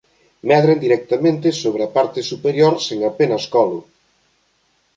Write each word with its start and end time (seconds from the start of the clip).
Medran 0.49 0.79
directamente 0.85 1.57
sobre 1.61 1.81
a 1.83 1.91
parte 1.97 2.19
superior 2.31 2.73
sen 2.87 2.99
apenas 3.03 3.43
colo. 3.53 3.79